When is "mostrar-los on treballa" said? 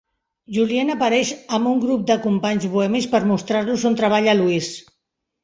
3.33-4.37